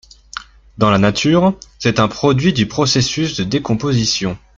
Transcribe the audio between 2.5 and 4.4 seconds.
du processus de décomposition.